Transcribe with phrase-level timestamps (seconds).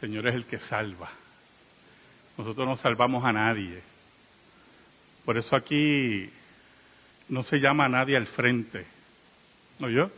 [0.00, 1.10] Señor es el que salva.
[2.38, 3.82] Nosotros no salvamos a nadie.
[5.24, 6.30] Por eso aquí
[7.28, 8.86] no se llama a nadie al frente.
[9.78, 10.10] ¿No yo?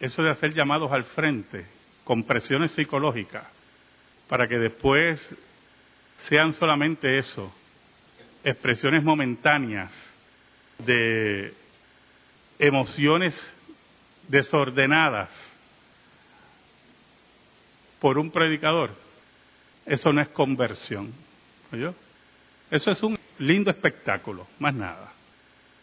[0.00, 1.66] Eso de hacer llamados al frente
[2.04, 3.44] con presiones psicológicas
[4.28, 5.20] para que después
[6.28, 7.52] sean solamente eso,
[8.42, 9.92] expresiones momentáneas
[10.78, 11.52] de
[12.58, 13.34] emociones
[14.28, 15.30] desordenadas
[18.02, 18.90] por un predicador,
[19.86, 21.12] eso no es conversión.
[21.72, 21.94] ¿oyó?
[22.68, 25.12] Eso es un lindo espectáculo, más nada.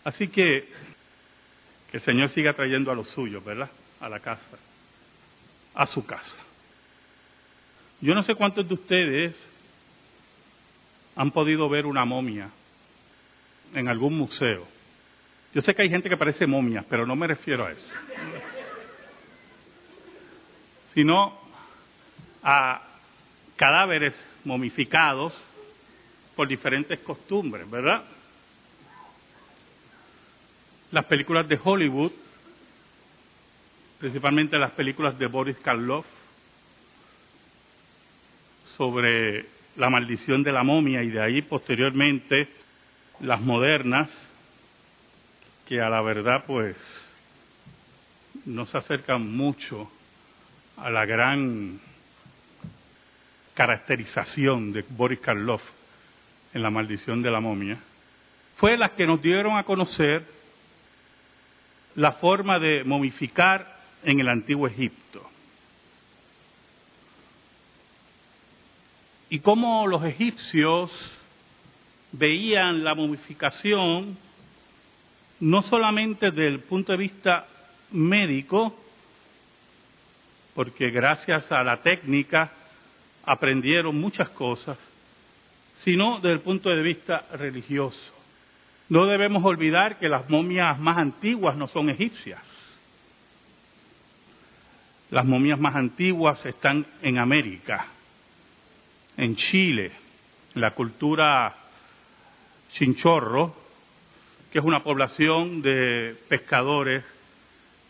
[0.04, 0.68] Así que
[1.90, 3.70] que el Señor siga trayendo a los suyos, ¿verdad?
[4.02, 4.58] A la casa,
[5.74, 6.36] a su casa.
[8.02, 9.50] Yo no sé cuántos de ustedes
[11.16, 12.50] han podido ver una momia
[13.74, 14.68] en algún museo.
[15.54, 17.94] Yo sé que hay gente que parece momia, pero no me refiero a eso.
[20.94, 21.39] Sino
[22.44, 22.82] a
[23.56, 25.34] cadáveres momificados
[26.36, 28.04] por diferentes costumbres, ¿verdad?
[30.92, 32.12] Las películas de Hollywood,
[34.00, 36.06] principalmente las películas de Boris Karloff,
[38.78, 42.48] sobre la maldición de la momia y de ahí posteriormente
[43.20, 44.10] las modernas,
[45.68, 46.76] que a la verdad pues
[48.46, 49.92] no se acercan mucho
[50.78, 51.82] a la gran
[53.60, 55.62] caracterización de Boris Karloff
[56.54, 57.78] en La maldición de la momia,
[58.56, 60.26] fue las que nos dieron a conocer
[61.96, 65.30] la forma de momificar en el antiguo Egipto.
[69.30, 70.90] Y cómo los egipcios
[72.14, 74.18] veían la momificación
[75.42, 77.46] no solamente desde el punto de vista
[77.92, 78.74] médico,
[80.56, 82.54] porque gracias a la técnica
[83.24, 84.78] aprendieron muchas cosas,
[85.84, 88.14] sino desde el punto de vista religioso.
[88.90, 92.42] No debemos olvidar que las momias más antiguas no son egipcias.
[95.12, 97.88] Las momias más antiguas están en América,
[99.18, 99.92] en Chile,
[100.56, 101.56] la cultura
[102.74, 103.56] chinchorro,
[104.52, 107.04] que es una población de pescadores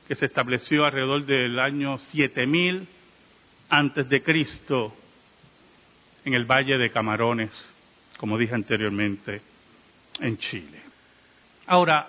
[0.08, 2.88] que se estableció alrededor del año 7000
[3.70, 4.94] antes de Cristo
[6.30, 7.50] en el Valle de Camarones,
[8.18, 9.42] como dije anteriormente,
[10.20, 10.80] en Chile.
[11.66, 12.08] Ahora,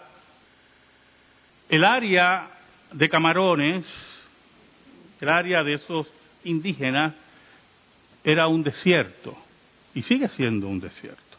[1.71, 2.51] el área
[2.93, 3.87] de Camarones,
[5.23, 6.07] el área de esos
[6.45, 7.15] indígenas,
[8.23, 9.35] era un desierto
[9.95, 11.39] y sigue siendo un desierto.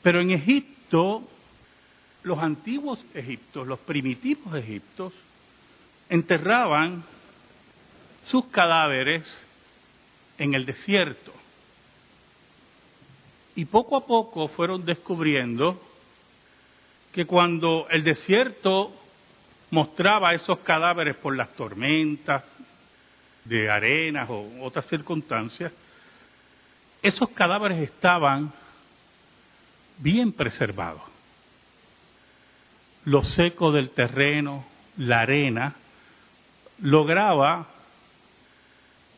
[0.00, 1.28] Pero en Egipto,
[2.22, 5.12] los antiguos egiptos, los primitivos egiptos,
[6.08, 7.04] enterraban
[8.24, 9.22] sus cadáveres
[10.38, 11.41] en el desierto.
[13.54, 15.80] Y poco a poco fueron descubriendo
[17.12, 18.92] que cuando el desierto
[19.70, 22.44] mostraba esos cadáveres por las tormentas
[23.44, 25.72] de arenas o otras circunstancias,
[27.02, 28.52] esos cadáveres estaban
[29.98, 31.02] bien preservados.
[33.04, 34.64] Lo seco del terreno,
[34.96, 35.74] la arena,
[36.80, 37.66] lograba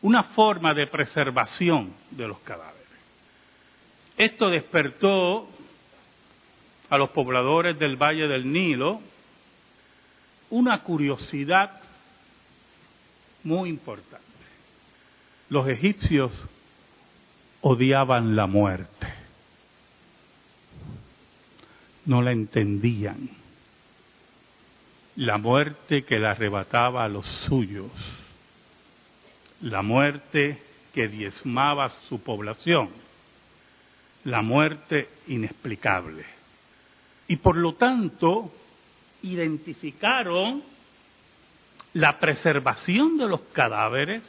[0.01, 2.84] una forma de preservación de los cadáveres.
[4.17, 5.49] Esto despertó
[6.89, 9.01] a los pobladores del Valle del Nilo
[10.49, 11.81] una curiosidad
[13.43, 14.25] muy importante.
[15.49, 16.31] Los egipcios
[17.61, 19.07] odiaban la muerte,
[22.05, 23.29] no la entendían.
[25.15, 27.91] La muerte que le arrebataba a los suyos
[29.61, 30.61] la muerte
[30.93, 32.89] que diezmaba su población,
[34.25, 36.25] la muerte inexplicable.
[37.27, 38.51] Y por lo tanto,
[39.23, 40.63] identificaron
[41.93, 44.23] la preservación de los cadáveres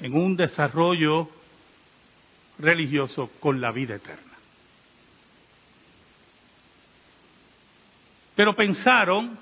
[0.00, 1.28] en un desarrollo
[2.58, 4.32] religioso con la vida eterna.
[8.34, 9.38] Pero pensaron,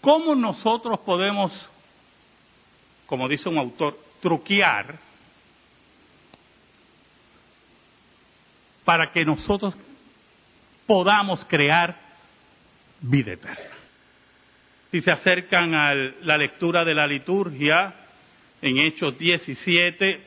[0.00, 1.52] ¿cómo nosotros podemos
[3.06, 4.98] como dice un autor, truquear
[8.86, 9.74] para que nosotros
[10.86, 11.96] podamos crear
[13.00, 13.74] vida eterna.
[14.92, 17.92] Si se acercan a la lectura de la liturgia
[18.62, 20.20] en Hechos 17,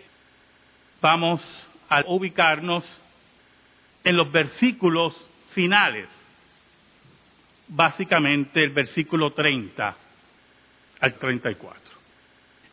[1.02, 1.42] vamos
[1.88, 2.84] a ubicarnos
[4.04, 5.16] en los versículos
[5.54, 6.10] finales,
[7.70, 9.96] básicamente el versículo 30
[11.00, 11.82] al 34.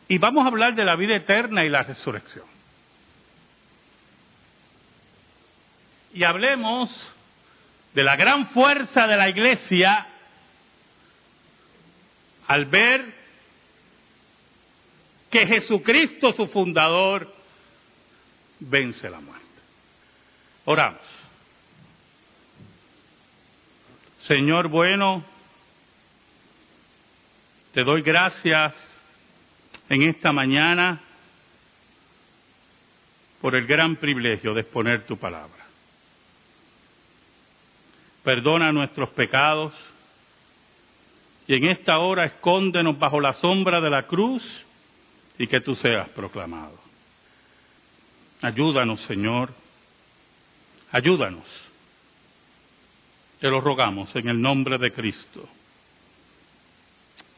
[0.09, 2.56] Y vamos a hablar de la vida eterna y la resurrección.
[6.17, 6.89] Y hablemos
[7.93, 10.07] de la gran fuerza de la iglesia
[12.47, 13.13] al ver
[15.29, 17.31] que Jesucristo, su fundador,
[18.59, 19.45] vence la muerte.
[20.65, 21.03] Oramos.
[24.25, 25.23] Señor bueno,
[27.75, 28.73] te doy gracias
[29.87, 30.99] en esta mañana
[33.39, 35.66] por el gran privilegio de exponer tu palabra.
[38.27, 39.71] Perdona nuestros pecados
[41.47, 44.43] y en esta hora escóndenos bajo la sombra de la cruz
[45.39, 46.77] y que tú seas proclamado.
[48.41, 49.53] Ayúdanos, Señor.
[50.91, 51.45] Ayúdanos.
[53.39, 55.47] Te lo rogamos en el nombre de Cristo.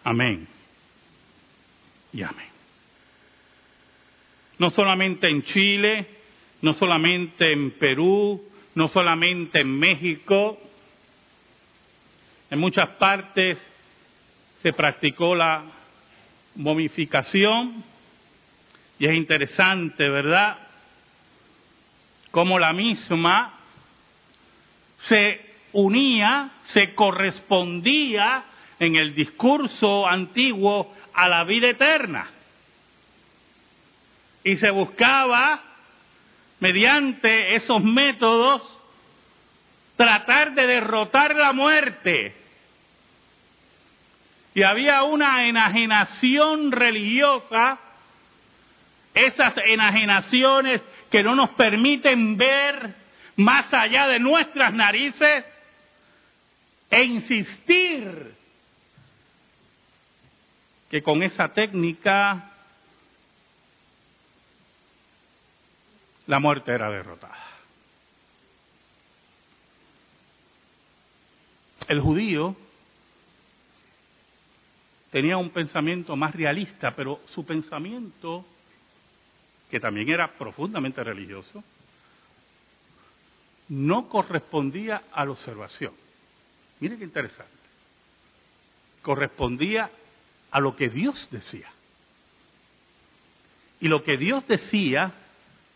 [0.03, 0.47] Amén.
[2.13, 2.49] Y amén.
[4.57, 6.07] No solamente en Chile,
[6.63, 8.43] no solamente en Perú,
[8.73, 10.59] no solamente en México,
[12.49, 13.57] en muchas partes
[14.61, 15.63] se practicó la
[16.55, 17.83] momificación
[18.97, 20.57] y es interesante, ¿verdad?
[22.31, 23.53] Cómo la misma
[25.07, 28.43] se unía, se correspondía
[28.79, 32.29] en el discurso antiguo a la vida eterna.
[34.43, 35.61] Y se buscaba,
[36.59, 38.61] mediante esos métodos,
[39.95, 42.38] tratar de derrotar la muerte.
[44.59, 47.79] Y había una enajenación religiosa,
[49.13, 52.93] esas enajenaciones que no nos permiten ver
[53.37, 55.45] más allá de nuestras narices
[56.89, 58.35] e insistir
[60.89, 62.51] que con esa técnica
[66.27, 67.47] la muerte era derrotada.
[71.87, 72.57] El judío
[75.11, 78.45] tenía un pensamiento más realista, pero su pensamiento,
[79.69, 81.63] que también era profundamente religioso,
[83.69, 85.93] no correspondía a la observación.
[86.79, 87.53] Mire qué interesante.
[89.01, 89.89] Correspondía
[90.51, 91.71] a lo que Dios decía.
[93.79, 95.13] Y lo que Dios decía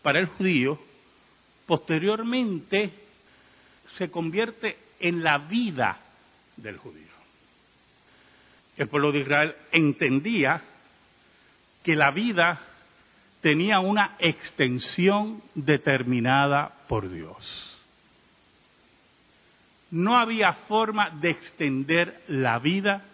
[0.02, 0.78] para el judío,
[1.66, 2.92] posteriormente
[3.96, 5.98] se convierte en la vida
[6.56, 7.13] del judío.
[8.76, 10.62] El pueblo de Israel entendía
[11.82, 12.60] que la vida
[13.40, 17.78] tenía una extensión determinada por Dios.
[19.90, 23.04] No había forma de extender la vida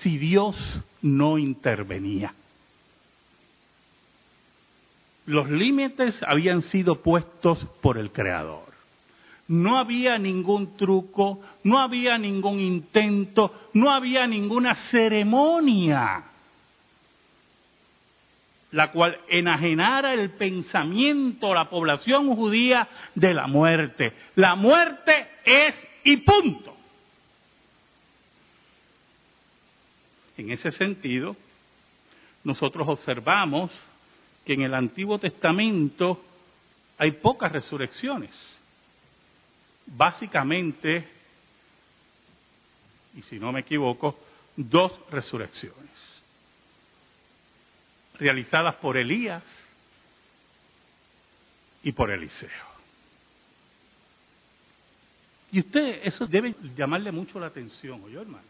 [0.00, 0.56] si Dios
[1.02, 2.34] no intervenía.
[5.26, 8.75] Los límites habían sido puestos por el Creador.
[9.48, 16.24] No había ningún truco, no había ningún intento, no había ninguna ceremonia
[18.76, 24.12] la cual enajenara el pensamiento, la población judía de la muerte.
[24.34, 26.76] La muerte es y punto.
[30.36, 31.36] En ese sentido,
[32.44, 33.70] nosotros observamos
[34.44, 36.22] que en el Antiguo Testamento
[36.98, 38.30] hay pocas resurrecciones.
[39.86, 41.08] Básicamente,
[43.14, 44.18] y si no me equivoco,
[44.56, 45.90] dos resurrecciones.
[48.18, 49.44] Realizadas por Elías
[51.82, 52.76] y por Eliseo.
[55.52, 58.44] Y usted, eso debe llamarle mucho la atención, oye hermano?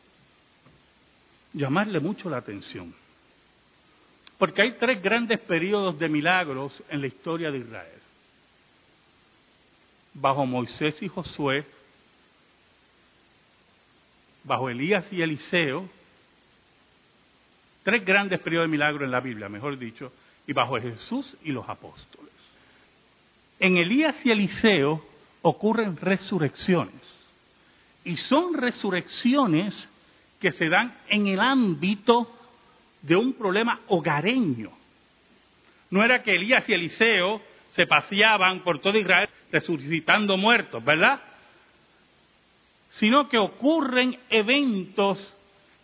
[1.53, 2.95] Llamarle mucho la atención.
[4.39, 8.01] Porque hay tres grandes periodos de milagros en la historia de Israel.
[10.19, 11.65] Bajo Moisés y Josué,
[14.45, 15.89] bajo Elías y Eliseo,
[17.83, 20.13] tres grandes periodos de milagros en la Biblia, mejor dicho,
[20.47, 22.33] y bajo Jesús y los apóstoles.
[23.59, 25.05] En Elías y Eliseo
[25.43, 27.03] ocurren resurrecciones.
[28.05, 29.89] Y son resurrecciones
[30.41, 32.33] que se dan en el ámbito
[33.03, 34.71] de un problema hogareño.
[35.91, 37.41] No era que Elías y Eliseo
[37.75, 41.21] se paseaban por todo Israel resucitando muertos, ¿verdad?
[42.99, 45.35] Sino que ocurren eventos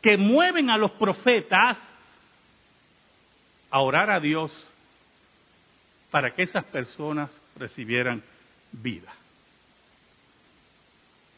[0.00, 1.78] que mueven a los profetas
[3.70, 4.52] a orar a Dios
[6.10, 8.22] para que esas personas recibieran
[8.72, 9.12] vida.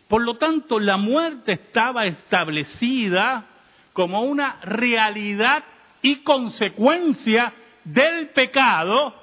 [0.09, 3.47] Por lo tanto, la muerte estaba establecida
[3.93, 5.65] como una realidad
[6.03, 7.53] y consecuencia
[7.85, 9.15] del pecado,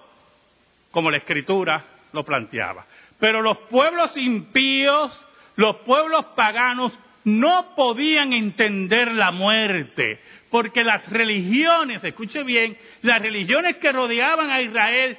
[0.92, 2.86] como la escritura lo planteaba.
[3.20, 5.12] Pero los pueblos impíos,
[5.56, 13.78] los pueblos paganos, no podían entender la muerte, porque las religiones, escuche bien, las religiones
[13.78, 15.18] que rodeaban a Israel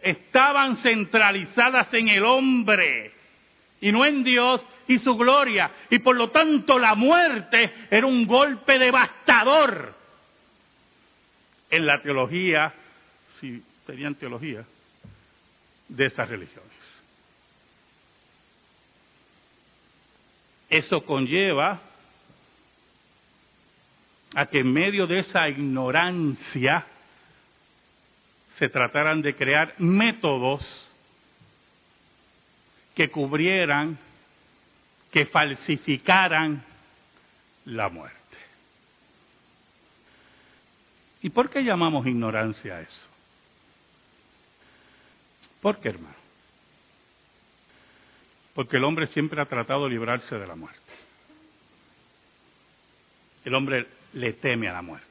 [0.00, 3.12] estaban centralizadas en el hombre
[3.80, 5.70] y no en Dios y su gloria.
[5.90, 9.94] Y por lo tanto la muerte era un golpe devastador
[11.70, 12.72] en la teología,
[13.40, 14.64] si tenían teología,
[15.96, 16.70] de esas religiones.
[20.70, 21.80] Eso conlleva
[24.34, 26.86] a que en medio de esa ignorancia
[28.58, 30.62] se trataran de crear métodos
[32.94, 33.98] que cubrieran,
[35.10, 36.64] que falsificaran
[37.66, 38.18] la muerte.
[41.20, 43.11] ¿Y por qué llamamos ignorancia a eso?
[45.62, 46.16] ¿Por qué, hermano?
[48.52, 50.80] Porque el hombre siempre ha tratado de librarse de la muerte.
[53.44, 55.06] El hombre le teme a la muerte.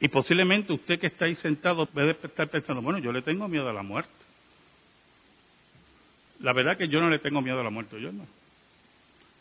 [0.00, 3.68] Y posiblemente usted que está ahí sentado debe estar pensando, bueno, yo le tengo miedo
[3.68, 4.10] a la muerte.
[6.40, 8.26] La verdad que yo no le tengo miedo a la muerte, yo no.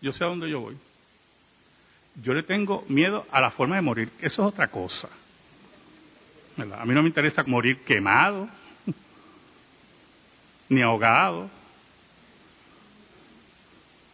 [0.02, 0.78] Yo sé a dónde yo voy.
[2.16, 5.10] Yo le tengo miedo a la forma de morir, que eso es otra cosa.
[6.58, 8.48] A mí no me interesa morir quemado,
[10.70, 11.50] ni ahogado,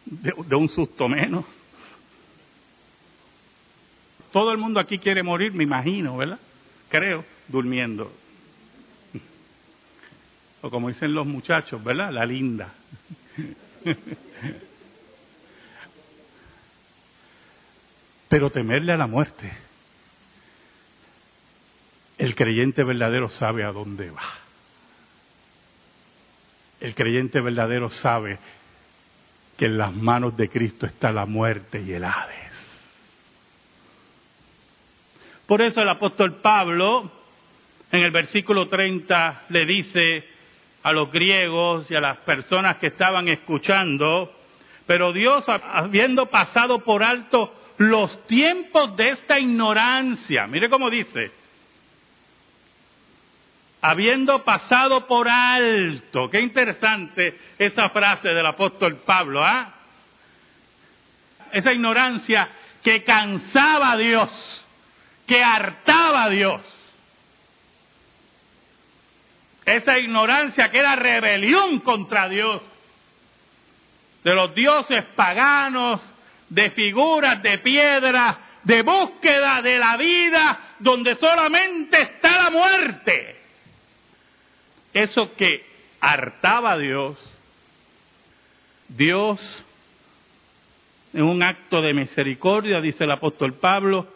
[0.06, 1.44] de, un susto menos.
[4.32, 6.38] Todo el mundo aquí quiere morir, me imagino, ¿verdad?
[6.88, 8.10] Creo, durmiendo.
[10.62, 12.12] O como dicen los muchachos, ¿verdad?
[12.12, 12.72] La linda.
[18.28, 19.69] Pero temerle a la muerte.
[22.20, 24.20] El creyente verdadero sabe a dónde va.
[26.78, 28.38] El creyente verdadero sabe
[29.56, 32.52] que en las manos de Cristo está la muerte y el Hades.
[35.46, 37.10] Por eso el apóstol Pablo
[37.90, 40.28] en el versículo 30 le dice
[40.82, 44.30] a los griegos y a las personas que estaban escuchando,
[44.86, 51.39] pero Dios, habiendo pasado por alto los tiempos de esta ignorancia, mire cómo dice,
[53.82, 56.28] habiendo pasado por alto.
[56.28, 59.74] Qué interesante esa frase del apóstol Pablo, ¿ah?
[61.52, 62.48] Esa ignorancia
[62.82, 64.64] que cansaba a Dios,
[65.26, 66.60] que hartaba a Dios.
[69.64, 72.62] Esa ignorancia que era rebelión contra Dios.
[74.22, 76.00] De los dioses paganos,
[76.48, 83.39] de figuras de piedra, de búsqueda de la vida donde solamente está la muerte
[84.92, 85.64] eso que
[86.00, 87.18] hartaba a Dios,
[88.88, 89.64] Dios,
[91.12, 94.06] en un acto de misericordia, dice el apóstol Pablo,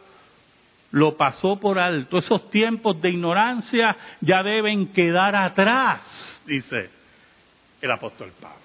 [0.91, 2.19] lo pasó por alto.
[2.19, 6.01] Esos tiempos de ignorancia ya deben quedar atrás,
[6.47, 6.91] dice
[7.81, 8.59] el apóstol Pablo.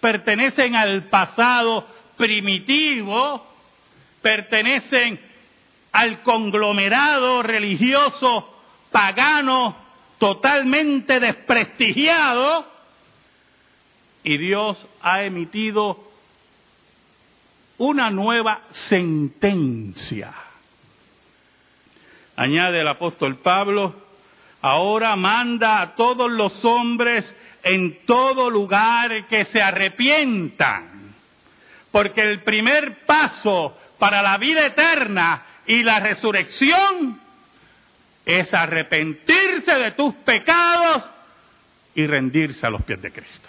[0.00, 1.86] Pertenecen al pasado
[2.16, 3.46] primitivo,
[4.20, 5.20] pertenecen
[5.92, 8.60] al conglomerado religioso
[8.90, 9.83] pagano
[10.24, 12.66] totalmente desprestigiado
[14.22, 16.02] y Dios ha emitido
[17.76, 20.32] una nueva sentencia.
[22.36, 23.96] Añade el apóstol Pablo,
[24.62, 27.30] ahora manda a todos los hombres
[27.62, 31.14] en todo lugar que se arrepientan,
[31.90, 37.23] porque el primer paso para la vida eterna y la resurrección
[38.24, 41.02] es arrepentirse de tus pecados
[41.94, 43.48] y rendirse a los pies de Cristo.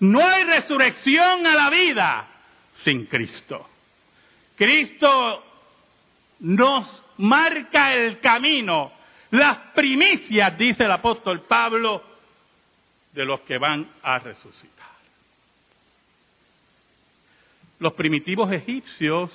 [0.00, 2.28] No hay resurrección a la vida
[2.84, 3.68] sin Cristo.
[4.56, 5.44] Cristo
[6.40, 8.92] nos marca el camino,
[9.30, 12.02] las primicias, dice el apóstol Pablo,
[13.12, 14.86] de los que van a resucitar.
[17.78, 19.30] Los primitivos egipcios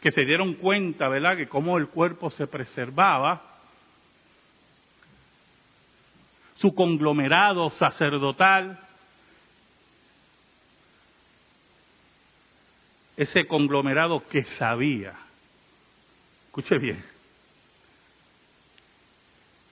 [0.00, 3.46] que se dieron cuenta, ¿verdad?, que cómo el cuerpo se preservaba,
[6.56, 8.78] su conglomerado sacerdotal,
[13.16, 15.14] ese conglomerado que sabía,
[16.46, 17.04] escuche bien,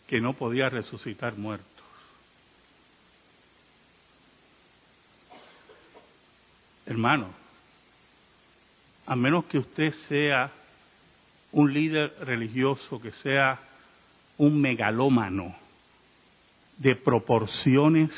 [0.07, 1.67] que no podía resucitar muertos.
[6.87, 7.35] Hermano,
[9.09, 10.53] a menos que usted sea
[11.53, 13.59] un líder religioso, que sea
[14.37, 15.57] un megalómano
[16.77, 18.11] de proporciones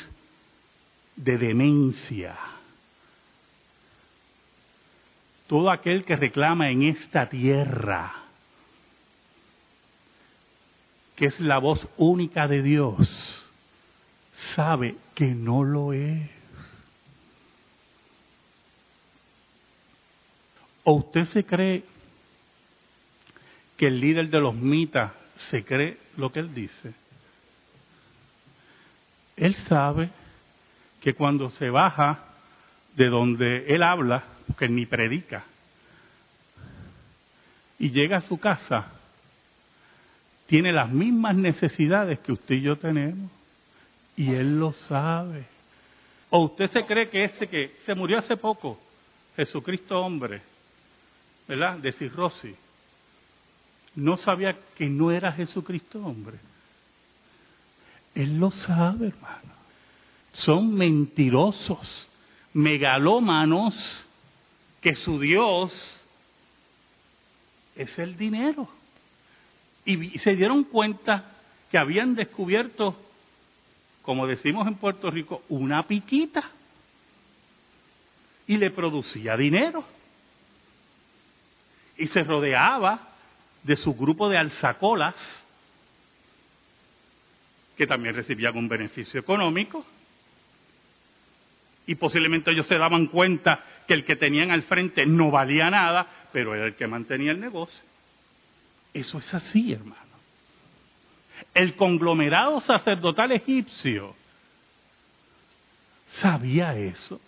[1.15, 2.35] de demencia.
[5.47, 8.13] Todo aquel que reclama en esta tierra
[11.15, 13.49] que es la voz única de Dios,
[14.55, 16.40] sabe que no lo es.
[20.83, 21.83] ¿O usted se cree
[23.77, 25.11] que el líder de los mitas
[25.49, 26.93] se cree lo que él dice?
[29.37, 30.09] Él sabe
[31.01, 32.25] que cuando se baja
[32.95, 34.23] de donde él habla,
[34.57, 35.43] que ni predica,
[37.79, 38.91] y llega a su casa,
[40.45, 43.31] tiene las mismas necesidades que usted y yo tenemos,
[44.15, 45.45] y él lo sabe.
[46.29, 48.79] ¿O usted se cree que ese que se murió hace poco,
[49.35, 50.41] Jesucristo hombre,
[51.51, 51.79] ¿verdad?
[51.79, 51.91] De
[53.95, 56.37] no sabía que no era Jesucristo hombre?
[58.15, 59.53] Él lo sabe, hermano.
[60.31, 62.07] Son mentirosos,
[62.53, 63.75] megalómanos,
[64.79, 65.73] que su Dios
[67.75, 68.69] es el dinero.
[69.83, 71.33] Y se dieron cuenta
[71.69, 72.95] que habían descubierto,
[74.03, 76.49] como decimos en Puerto Rico, una piquita.
[78.47, 79.83] Y le producía dinero.
[82.01, 82.99] Y se rodeaba
[83.63, 85.15] de su grupo de alzacolas,
[87.77, 89.85] que también recibían un beneficio económico
[91.85, 96.07] y posiblemente ellos se daban cuenta que el que tenían al frente no valía nada,
[96.31, 97.81] pero era el que mantenía el negocio.
[98.93, 99.99] Eso es así, hermano.
[101.53, 104.15] El conglomerado sacerdotal egipcio
[106.13, 107.19] sabía eso.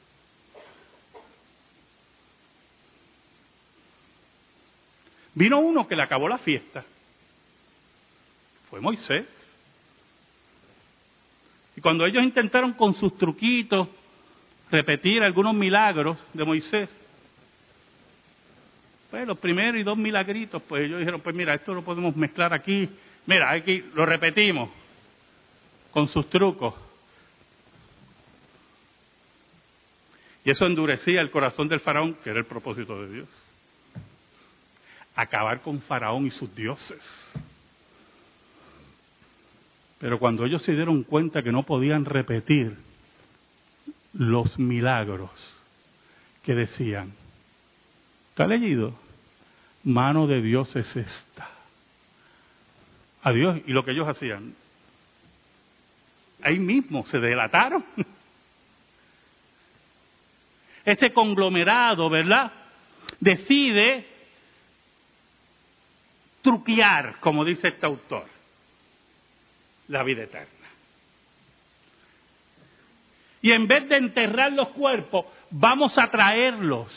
[5.36, 6.84] Vino uno que le acabó la fiesta.
[8.70, 9.25] Fue Moisés.
[11.75, 13.88] Y cuando ellos intentaron con sus truquitos
[14.70, 16.90] repetir algunos milagros de Moisés.
[19.10, 22.53] Pues los primeros y dos milagritos, pues ellos dijeron, pues mira, esto lo podemos mezclar
[22.53, 22.90] aquí.
[23.27, 24.70] Mira, aquí lo repetimos
[25.92, 26.74] con sus trucos.
[30.44, 33.29] Y eso endurecía el corazón del faraón, que era el propósito de Dios.
[35.16, 37.02] Acabar con faraón y sus dioses.
[40.00, 42.76] Pero cuando ellos se dieron cuenta que no podían repetir
[44.14, 45.32] los milagros
[46.44, 47.14] que decían.
[48.30, 48.94] ¿Está leído?
[49.84, 51.50] Mano de Dios es esta.
[53.24, 54.54] A Dios y lo que ellos hacían.
[56.42, 57.86] Ahí mismo se delataron.
[60.86, 62.52] Ese conglomerado, ¿verdad?
[63.20, 64.06] Decide
[66.44, 68.25] truquear, como dice este autor,
[69.88, 70.48] la vida eterna.
[73.42, 76.90] Y en vez de enterrar los cuerpos, vamos a traerlos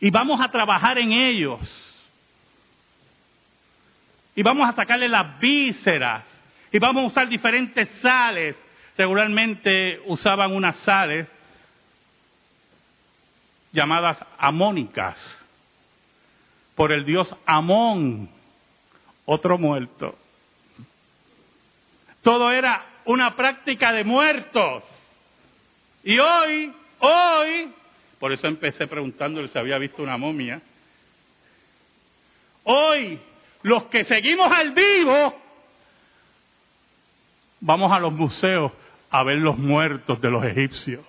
[0.00, 1.60] y vamos a trabajar en ellos.
[4.34, 6.24] Y vamos a sacarle las vísceras
[6.70, 8.56] y vamos a usar diferentes sales.
[8.96, 11.28] Regularmente usaban unas sales
[13.72, 15.42] llamadas amónicas
[16.74, 18.30] por el dios Amón,
[19.32, 20.16] otro muerto.
[22.22, 24.84] Todo era una práctica de muertos.
[26.04, 27.72] Y hoy, hoy,
[28.18, 30.60] por eso empecé preguntándole si había visto una momia,
[32.64, 33.18] hoy
[33.62, 35.40] los que seguimos al vivo,
[37.60, 38.72] vamos a los museos
[39.10, 41.04] a ver los muertos de los egipcios.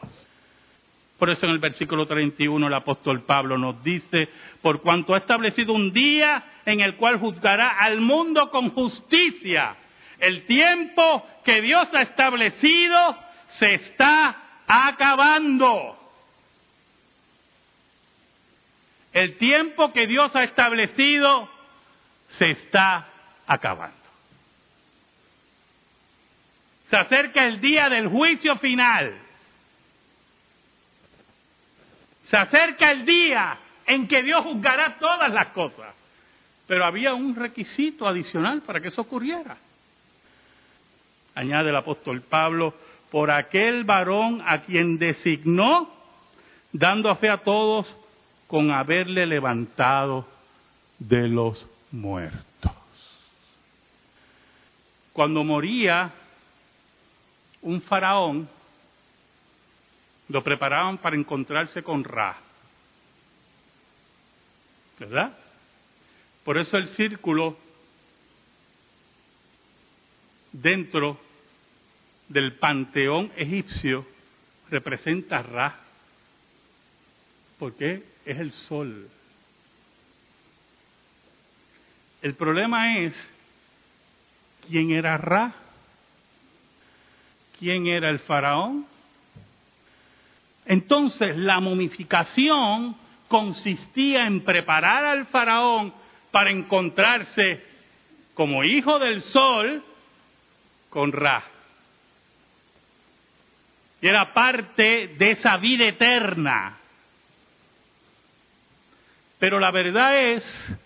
[1.24, 4.28] Por eso en el versículo 31 el apóstol Pablo nos dice,
[4.62, 9.78] por cuanto ha establecido un día en el cual juzgará al mundo con justicia,
[10.20, 13.18] el tiempo que Dios ha establecido
[13.58, 14.36] se está
[14.68, 15.98] acabando.
[19.14, 21.50] El tiempo que Dios ha establecido
[22.38, 23.08] se está
[23.48, 23.96] acabando.
[26.90, 29.23] Se acerca el día del juicio final.
[32.34, 35.94] Se acerca el día en que Dios juzgará todas las cosas.
[36.66, 39.56] Pero había un requisito adicional para que eso ocurriera.
[41.36, 42.74] Añade el apóstol Pablo,
[43.12, 45.94] por aquel varón a quien designó,
[46.72, 47.96] dando fe a todos
[48.48, 50.28] con haberle levantado
[50.98, 52.74] de los muertos.
[55.12, 56.12] Cuando moría
[57.62, 58.50] un faraón,
[60.34, 62.36] lo preparaban para encontrarse con Ra.
[64.98, 65.38] ¿Verdad?
[66.44, 67.56] Por eso el círculo
[70.52, 71.20] dentro
[72.30, 74.08] del panteón egipcio
[74.72, 75.80] representa Ra,
[77.60, 79.08] porque es el sol.
[82.24, 83.14] El problema es
[84.68, 85.54] quién era Ra,
[87.60, 88.93] quién era el faraón.
[90.66, 92.96] Entonces la momificación
[93.28, 95.94] consistía en preparar al faraón
[96.32, 97.64] para encontrarse
[98.34, 99.84] como hijo del sol
[100.90, 101.44] con Ra.
[104.02, 106.78] Y era parte de esa vida eterna.
[109.40, 110.78] Pero la verdad es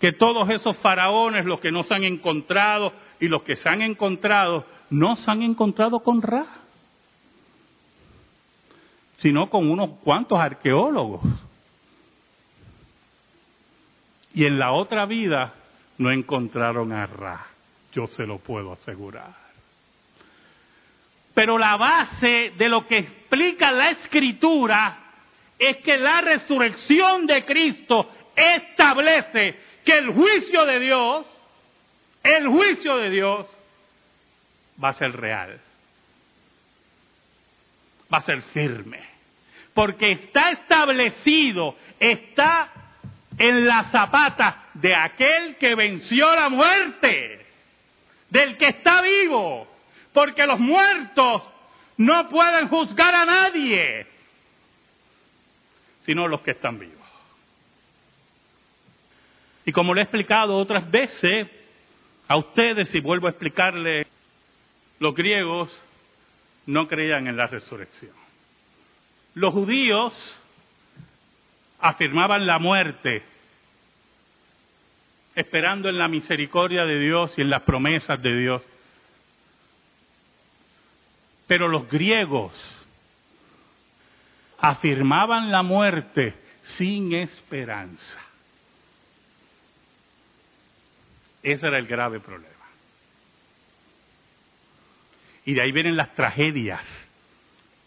[0.00, 3.82] que todos esos faraones, los que no se han encontrado y los que se han
[3.82, 6.46] encontrado, no se han encontrado con Ra,
[9.18, 11.22] sino con unos cuantos arqueólogos.
[14.34, 15.54] Y en la otra vida
[15.98, 17.46] no encontraron a Ra,
[17.92, 19.34] yo se lo puedo asegurar.
[21.32, 24.98] Pero la base de lo que explica la escritura
[25.58, 31.26] es que la resurrección de Cristo establece que el juicio de Dios,
[32.22, 33.46] el juicio de Dios
[34.82, 35.60] va a ser real,
[38.12, 39.00] va a ser firme,
[39.74, 42.72] porque está establecido, está
[43.38, 47.46] en la zapata de aquel que venció la muerte,
[48.30, 49.66] del que está vivo,
[50.12, 51.42] porque los muertos
[51.98, 54.06] no pueden juzgar a nadie,
[56.04, 56.96] sino los que están vivos.
[59.64, 61.48] Y como le he explicado otras veces
[62.28, 64.06] a ustedes, y vuelvo a explicarle,
[64.98, 65.82] los griegos
[66.66, 68.14] no creían en la resurrección.
[69.34, 70.12] Los judíos
[71.78, 73.22] afirmaban la muerte,
[75.34, 78.62] esperando en la misericordia de Dios y en las promesas de Dios.
[81.46, 82.52] Pero los griegos
[84.58, 86.34] afirmaban la muerte
[86.76, 88.20] sin esperanza.
[91.42, 92.55] Ese era el grave problema.
[95.46, 96.82] Y de ahí vienen las tragedias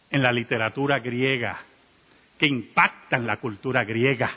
[0.09, 1.59] en la literatura griega
[2.39, 4.31] que impactan la cultura griega.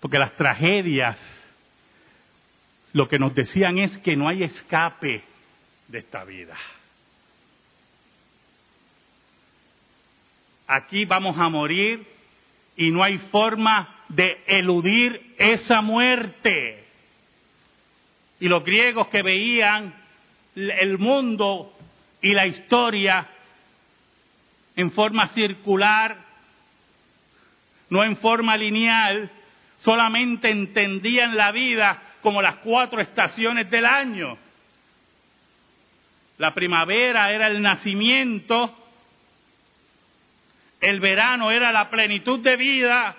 [0.00, 1.18] Porque las tragedias
[2.92, 5.22] lo que nos decían es que no hay escape
[5.88, 6.56] de esta vida.
[10.68, 12.06] Aquí vamos a morir
[12.76, 16.84] y no hay forma de eludir esa muerte.
[18.38, 20.01] Y los griegos que veían
[20.54, 21.72] el mundo
[22.20, 23.26] y la historia
[24.76, 26.16] en forma circular,
[27.90, 29.30] no en forma lineal,
[29.78, 34.38] solamente entendían la vida como las cuatro estaciones del año.
[36.38, 38.78] La primavera era el nacimiento,
[40.80, 43.16] el verano era la plenitud de vida,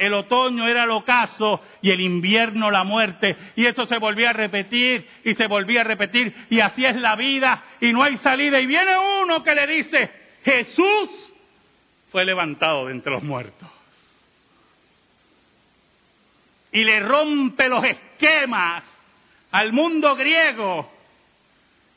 [0.00, 3.36] el otoño era el ocaso y el invierno la muerte.
[3.54, 6.34] Y eso se volvía a repetir y se volvía a repetir.
[6.48, 8.58] Y así es la vida y no hay salida.
[8.58, 10.10] Y viene uno que le dice,
[10.42, 11.10] Jesús
[12.10, 13.68] fue levantado de entre los muertos.
[16.72, 18.82] Y le rompe los esquemas
[19.52, 20.90] al mundo griego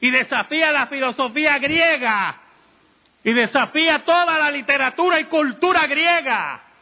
[0.02, 2.42] y desafía la filosofía griega
[3.24, 6.73] y desafía toda la literatura y cultura griega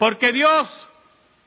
[0.00, 0.66] Porque Dios,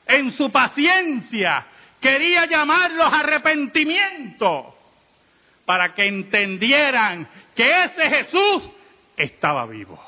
[0.06, 1.66] en su paciencia,
[2.00, 4.76] quería llamarlos arrepentimiento
[5.64, 8.70] para que entendieran que ese Jesús
[9.16, 10.00] estaba vivo.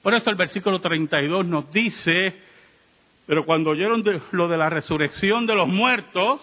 [0.00, 2.34] Por eso el versículo 32 nos dice,
[3.26, 6.40] pero cuando oyeron lo de la resurrección de los muertos,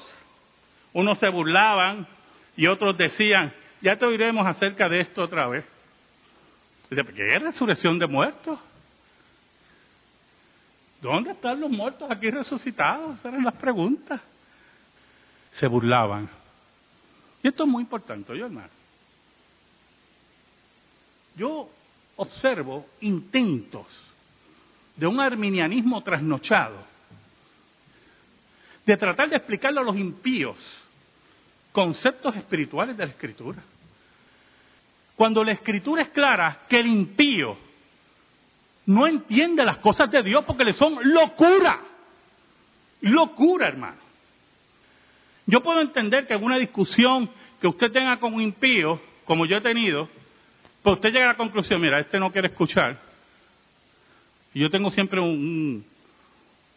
[0.94, 2.08] unos se burlaban
[2.56, 5.73] y otros decían, ya te oiremos acerca de esto otra vez.
[6.90, 8.60] ¿Qué es resurrección de muertos?
[11.02, 13.24] ¿Dónde están los muertos aquí resucitados?
[13.26, 14.22] Eran las preguntas.
[15.54, 16.30] Se burlaban.
[17.42, 18.70] Y esto es muy importante, yo hermano.
[21.36, 21.70] Yo
[22.16, 23.88] observo intentos
[24.96, 26.94] de un arminianismo trasnochado
[28.86, 30.58] de tratar de explicarle a los impíos
[31.72, 33.64] conceptos espirituales de la escritura.
[35.16, 37.58] Cuando la escritura es clara que el impío
[38.86, 41.80] no entiende las cosas de Dios porque le son locura.
[43.02, 44.02] Locura, hermano.
[45.46, 49.62] Yo puedo entender que en una discusión que usted tenga como impío, como yo he
[49.62, 50.10] tenido,
[50.82, 52.98] pues usted llega a la conclusión, mira, este no quiere escuchar.
[54.54, 55.86] Y yo tengo siempre un,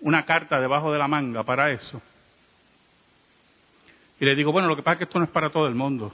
[0.01, 2.01] una carta debajo de la manga para eso.
[4.18, 5.75] Y le digo, bueno, lo que pasa es que esto no es para todo el
[5.75, 6.12] mundo.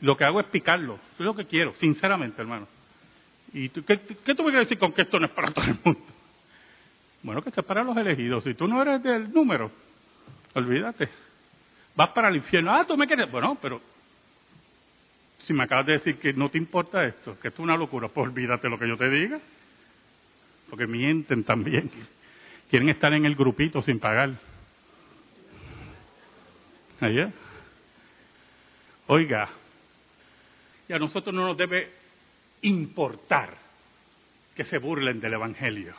[0.00, 0.98] Lo que hago es picarlo.
[1.18, 2.66] es lo que quiero, sinceramente, hermano.
[3.52, 5.64] ¿Y tú, qué, qué, tú me quieres decir con que esto no es para todo
[5.64, 6.00] el mundo?
[7.22, 8.44] Bueno, que esto es para los elegidos.
[8.44, 9.70] Si tú no eres del número,
[10.54, 11.08] olvídate.
[11.94, 12.72] Vas para el infierno.
[12.72, 13.30] Ah, tú me quieres.
[13.30, 13.80] Bueno, pero
[15.40, 18.08] si me acabas de decir que no te importa esto, que esto es una locura,
[18.08, 19.38] pues olvídate lo que yo te diga.
[20.70, 21.90] Porque mienten también.
[22.70, 24.30] Quieren estar en el grupito sin pagar.
[27.00, 27.32] ¿Allá?
[29.08, 29.48] Oiga,
[30.90, 31.88] y a nosotros no nos debe
[32.62, 33.56] importar
[34.56, 35.94] que se burlen del Evangelio.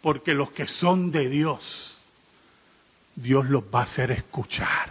[0.00, 2.00] Porque los que son de Dios,
[3.16, 4.88] Dios los va a hacer escuchar.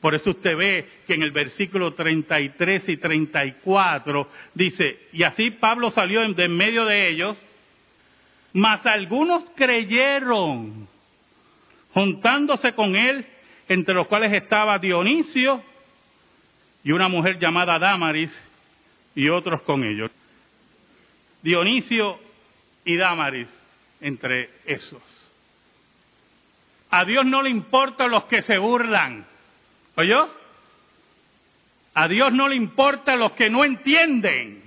[0.00, 5.90] Por eso usted ve que en el versículo 33 y 34 dice, y así Pablo
[5.90, 7.36] salió de en medio de ellos,
[8.54, 10.88] mas algunos creyeron,
[11.92, 13.26] juntándose con él,
[13.68, 15.68] entre los cuales estaba Dionisio
[16.82, 18.30] y una mujer llamada Damaris
[19.14, 20.10] y otros con ellos.
[21.42, 22.18] Dionisio
[22.84, 23.48] y Damaris
[24.00, 25.02] entre esos.
[26.90, 29.26] A Dios no le importan los que se burlan.
[29.96, 30.28] ¿Oyó?
[31.94, 34.62] A Dios no le importa los que no entienden.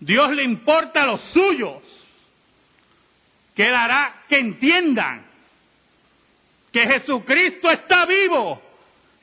[0.00, 1.82] Dios le importa a los suyos.
[3.54, 5.24] Que Él hará que entiendan
[6.72, 8.60] que Jesucristo está vivo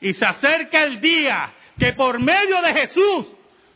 [0.04, 3.26] y se acerca el día que por medio de Jesús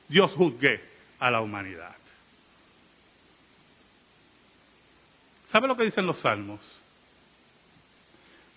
[0.08, 0.78] Dios juzgue
[1.18, 1.96] a la humanidad.
[5.50, 6.60] ¿Sabe lo que dicen los salmos?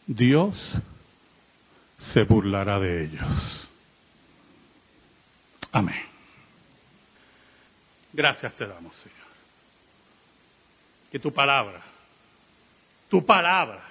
[0.06, 0.58] Dios
[2.12, 3.72] se burlará de ellos.
[5.72, 6.04] Amén.
[8.12, 9.18] Gracias te damos, Señor.
[11.10, 11.82] Que tu palabra,
[13.10, 13.82] tu palabra,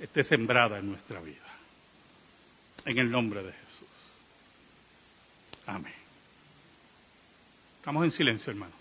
[0.00, 1.59] esté sembrada en nuestra vida.
[2.84, 3.88] En el nombre de Jesús.
[5.66, 5.92] Amén.
[7.76, 8.79] Estamos en silencio, hermano.